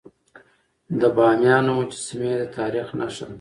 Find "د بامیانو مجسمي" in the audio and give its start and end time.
0.99-2.31